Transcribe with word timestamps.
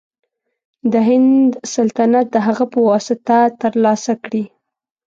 د 0.91 0.93
هند 1.09 1.49
سلطنت 1.73 2.25
د 2.31 2.35
هغه 2.47 2.65
په 2.73 2.79
واسطه 2.89 3.37
تر 3.61 3.73
لاسه 3.83 4.13
کړي. 4.23 4.43